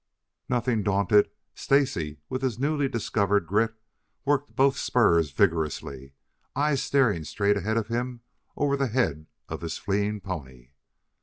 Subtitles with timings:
[0.49, 3.75] Nothing daunted, Stacy, with his newly discovered grit,
[4.25, 6.13] worked both spurs vigorously,
[6.55, 8.21] eyes staring straight ahead of him
[8.57, 10.69] over the head of his fleeing pony.